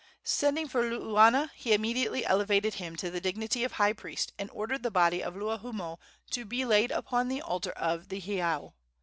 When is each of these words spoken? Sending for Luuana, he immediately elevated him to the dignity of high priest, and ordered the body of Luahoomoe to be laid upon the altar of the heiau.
Sending 0.23 0.67
for 0.67 0.81
Luuana, 0.81 1.51
he 1.53 1.73
immediately 1.73 2.25
elevated 2.25 2.73
him 2.73 2.95
to 2.95 3.11
the 3.11 3.21
dignity 3.21 3.63
of 3.63 3.73
high 3.73 3.93
priest, 3.93 4.33
and 4.39 4.49
ordered 4.49 4.81
the 4.81 4.89
body 4.89 5.21
of 5.23 5.35
Luahoomoe 5.35 5.99
to 6.31 6.43
be 6.43 6.65
laid 6.65 6.89
upon 6.89 7.27
the 7.27 7.39
altar 7.43 7.73
of 7.73 8.09
the 8.09 8.19
heiau. 8.19 8.73